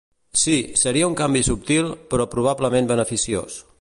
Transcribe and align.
Sí, 0.43 0.55
seria 0.83 1.09
un 1.11 1.17
canvi 1.19 1.43
subtil, 1.49 1.91
però 2.15 2.27
probablement 2.33 2.91
beneficiós. 2.95 3.61